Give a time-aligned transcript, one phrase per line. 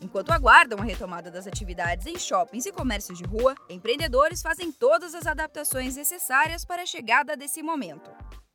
[0.00, 5.14] Enquanto aguardam a retomada das atividades em shoppings e comércios de rua, empreendedores fazem todas
[5.14, 8.10] as adaptações necessárias para a chegada desse momento.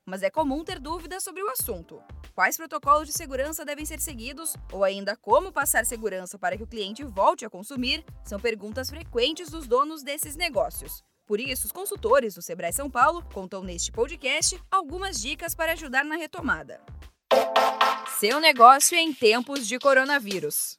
[0.06, 2.02] Mas é comum ter dúvidas sobre o assunto.
[2.34, 6.67] Quais protocolos de segurança devem ser seguidos ou ainda como passar segurança para que o
[6.67, 11.03] cliente volte a consumir são perguntas frequentes dos donos desses negócios.
[11.25, 16.03] Por isso, os consultores do Sebrae São Paulo contam neste podcast algumas dicas para ajudar
[16.03, 16.81] na retomada.
[18.20, 20.77] Seu negócio em tempos de coronavírus.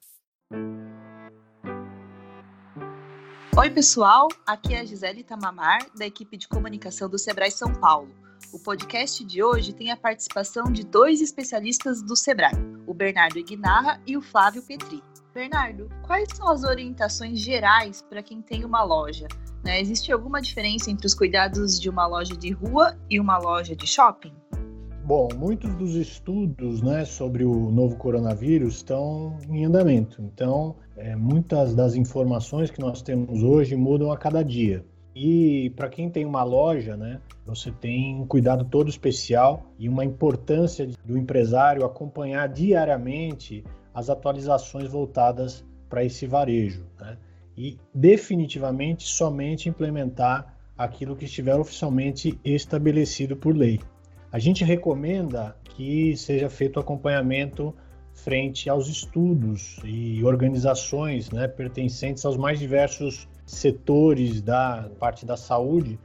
[3.56, 4.26] Oi, pessoal.
[4.44, 8.12] Aqui é a Gisele Tamamar, da equipe de comunicação do Sebrae São Paulo.
[8.52, 12.52] O podcast de hoje tem a participação de dois especialistas do Sebrae,
[12.84, 15.00] o Bernardo Ignarra e o Flávio Petri.
[15.32, 19.28] Bernardo, quais são as orientações gerais para quem tem uma loja?
[19.64, 19.80] Né?
[19.80, 23.86] Existe alguma diferença entre os cuidados de uma loja de rua e uma loja de
[23.86, 24.34] shopping?
[25.04, 30.22] Bom, muitos dos estudos né, sobre o novo coronavírus estão em andamento.
[30.22, 34.84] Então, é, muitas das informações que nós temos hoje mudam a cada dia.
[35.14, 40.04] E para quem tem uma loja, né, você tem um cuidado todo especial e uma
[40.04, 46.84] importância do empresário acompanhar diariamente as atualizações voltadas para esse varejo.
[46.98, 47.16] Né?
[47.56, 53.80] e definitivamente somente implementar aquilo que estiver oficialmente estabelecido por lei.
[54.34, 57.72] A gente recomenda que seja feito acompanhamento
[58.12, 66.00] frente aos estudos e organizações né, pertencentes aos mais diversos setores da parte da saúde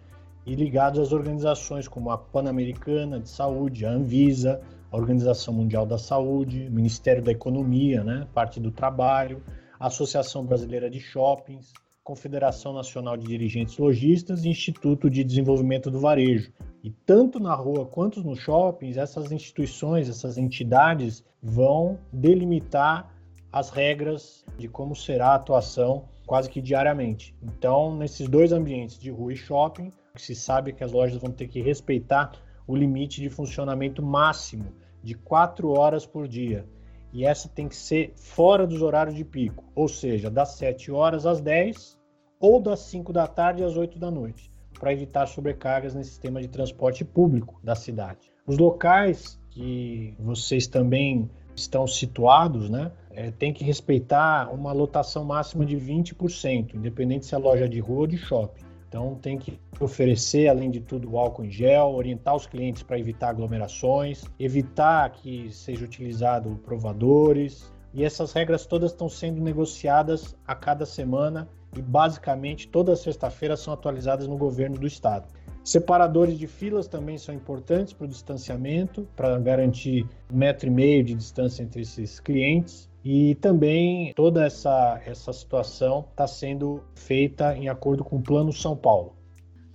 [0.45, 5.97] e ligados às organizações como a Pan-Americana de Saúde, a Anvisa, a Organização Mundial da
[5.97, 9.41] Saúde, o Ministério da Economia, né, parte do trabalho,
[9.79, 16.51] Associação Brasileira de Shoppings, Confederação Nacional de Dirigentes Logistas e Instituto de Desenvolvimento do Varejo.
[16.83, 23.13] E tanto na rua quanto nos shoppings, essas instituições, essas entidades vão delimitar
[23.51, 27.35] as regras de como será a atuação quase que diariamente.
[27.41, 31.47] Então, nesses dois ambientes de rua e shopping, se sabe que as lojas vão ter
[31.47, 32.31] que respeitar
[32.67, 34.71] o limite de funcionamento máximo
[35.03, 36.65] de quatro horas por dia
[37.11, 41.25] e essa tem que ser fora dos horários de pico, ou seja, das 7 horas
[41.25, 41.97] às 10
[42.39, 46.47] ou das 5 da tarde às 8 da noite, para evitar sobrecargas no sistema de
[46.47, 48.31] transporte público da cidade.
[48.47, 55.65] Os locais que vocês também estão situados, né, é, tem que respeitar uma lotação máxima
[55.65, 58.63] de 20%, independente se é loja de rua ou de shopping.
[58.87, 63.29] Então tem que oferecer, além de tudo, álcool em gel, orientar os clientes para evitar
[63.29, 67.71] aglomerações, evitar que seja utilizado provadores.
[67.93, 73.73] E essas regras todas estão sendo negociadas a cada semana e basicamente toda sexta-feira são
[73.73, 75.27] atualizadas no governo do estado.
[75.63, 81.03] Separadores de filas também são importantes para o distanciamento, para garantir um metro e meio
[81.03, 82.89] de distância entre esses clientes.
[83.03, 88.75] E também toda essa, essa situação está sendo feita em acordo com o Plano São
[88.75, 89.15] Paulo.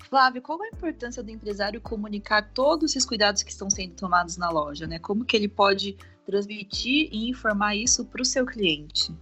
[0.09, 4.51] Flávio, qual a importância do empresário comunicar todos esses cuidados que estão sendo tomados na
[4.51, 4.87] loja?
[4.87, 4.99] Né?
[4.99, 9.15] Como que ele pode transmitir e informar isso para o seu cliente?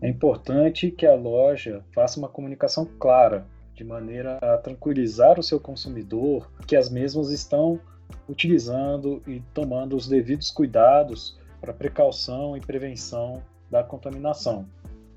[0.00, 5.58] É importante que a loja faça uma comunicação clara, de maneira a tranquilizar o seu
[5.60, 7.80] consumidor que as mesmas estão
[8.28, 14.66] utilizando e tomando os devidos cuidados para precaução e prevenção da contaminação.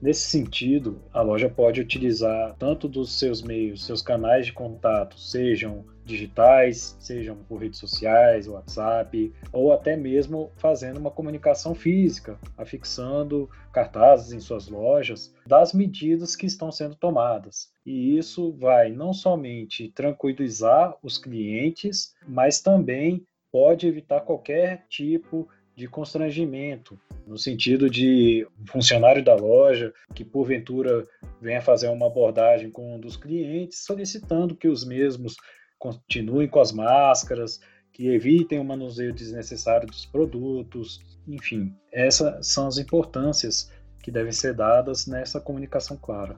[0.02, 5.84] Nesse sentido, a loja pode utilizar tanto dos seus meios, seus canais de contato, sejam
[6.06, 14.32] digitais, sejam por redes sociais, WhatsApp, ou até mesmo fazendo uma comunicação física, afixando cartazes
[14.32, 17.70] em suas lojas das medidas que estão sendo tomadas.
[17.86, 25.48] E isso vai não somente tranquilizar os clientes, mas também pode evitar qualquer tipo
[25.80, 31.08] de constrangimento, no sentido de um funcionário da loja que porventura
[31.42, 35.38] venha fazer uma abordagem com um dos clientes, solicitando que os mesmos
[35.78, 37.62] continuem com as máscaras,
[37.94, 43.72] que evitem o manuseio desnecessário dos produtos, enfim, essas são as importâncias
[44.04, 46.38] que devem ser dadas nessa comunicação clara.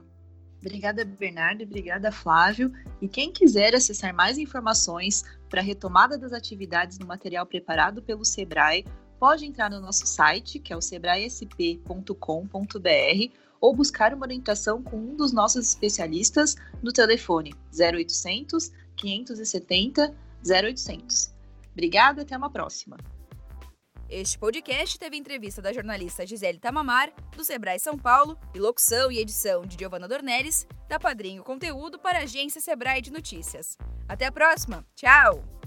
[0.60, 2.72] Obrigada, Bernardo, obrigada, Flávio.
[3.00, 8.24] E quem quiser acessar mais informações para a retomada das atividades no material preparado pelo
[8.24, 8.84] Sebrae,
[9.22, 15.14] pode entrar no nosso site, que é o sebraesp.com.br, ou buscar uma orientação com um
[15.14, 20.12] dos nossos especialistas no telefone 0800 570
[20.44, 21.30] 0800.
[21.70, 22.96] Obrigada, até uma próxima.
[24.10, 29.20] Este podcast teve entrevista da jornalista Gisele Tamamar, do Sebrae São Paulo, e locução e
[29.20, 33.78] edição de Giovanna Dornelles, da Padrinho Conteúdo para a agência Sebrae de Notícias.
[34.08, 34.84] Até a próxima.
[34.96, 35.61] Tchau!